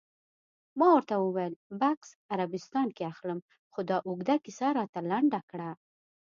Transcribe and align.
ما 0.79 0.87
ورته 0.95 1.15
وویل: 1.17 1.53
بکس 1.79 2.09
عربستان 2.33 2.87
کې 2.95 3.03
اخلم، 3.13 3.39
خو 3.73 3.79
دا 3.89 3.97
اوږده 4.07 4.35
کیسه 4.45 4.67
راته 4.77 4.99
لنډه 5.11 5.39
کړه. 5.49 5.69